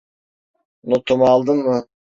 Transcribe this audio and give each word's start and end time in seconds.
Notumu 0.83 1.25
aldın 1.27 1.57
mı? 1.65 1.87